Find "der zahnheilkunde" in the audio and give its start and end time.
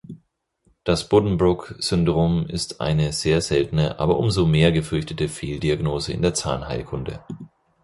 6.23-7.23